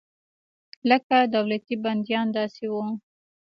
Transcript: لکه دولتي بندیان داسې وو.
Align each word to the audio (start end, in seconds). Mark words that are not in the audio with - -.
لکه 0.89 1.15
دولتي 1.35 1.75
بندیان 1.83 2.27
داسې 2.37 2.65
وو. 2.71 2.83